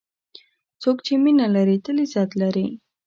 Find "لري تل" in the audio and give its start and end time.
1.55-1.97